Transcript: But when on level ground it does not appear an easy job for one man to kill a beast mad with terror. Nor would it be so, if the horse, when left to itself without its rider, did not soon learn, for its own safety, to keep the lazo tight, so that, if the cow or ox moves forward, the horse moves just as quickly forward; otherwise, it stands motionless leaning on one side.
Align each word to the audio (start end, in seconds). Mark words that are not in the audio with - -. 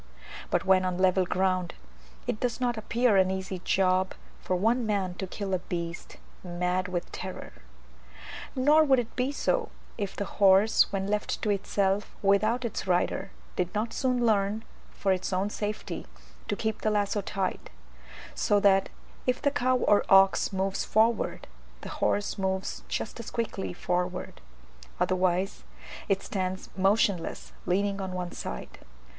But 0.49 0.65
when 0.65 0.83
on 0.83 0.97
level 0.97 1.27
ground 1.27 1.75
it 2.25 2.39
does 2.39 2.59
not 2.59 2.75
appear 2.75 3.17
an 3.17 3.29
easy 3.29 3.59
job 3.59 4.15
for 4.41 4.55
one 4.55 4.83
man 4.83 5.13
to 5.19 5.27
kill 5.27 5.53
a 5.53 5.59
beast 5.59 6.17
mad 6.43 6.87
with 6.87 7.11
terror. 7.11 7.53
Nor 8.55 8.83
would 8.83 8.97
it 8.97 9.15
be 9.15 9.31
so, 9.31 9.69
if 9.99 10.15
the 10.15 10.25
horse, 10.25 10.91
when 10.91 11.05
left 11.05 11.39
to 11.43 11.51
itself 11.51 12.15
without 12.23 12.65
its 12.65 12.87
rider, 12.87 13.29
did 13.55 13.75
not 13.75 13.93
soon 13.93 14.25
learn, 14.25 14.63
for 14.89 15.11
its 15.13 15.31
own 15.31 15.51
safety, 15.51 16.07
to 16.47 16.55
keep 16.55 16.81
the 16.81 16.89
lazo 16.89 17.21
tight, 17.21 17.69
so 18.33 18.59
that, 18.59 18.89
if 19.27 19.39
the 19.39 19.51
cow 19.51 19.77
or 19.77 20.03
ox 20.09 20.51
moves 20.51 20.83
forward, 20.83 21.45
the 21.81 21.89
horse 22.01 22.39
moves 22.39 22.81
just 22.87 23.19
as 23.19 23.29
quickly 23.29 23.71
forward; 23.71 24.41
otherwise, 24.99 25.63
it 26.09 26.23
stands 26.23 26.69
motionless 26.75 27.53
leaning 27.67 28.01
on 28.01 28.13
one 28.13 28.31
side. 28.31 28.79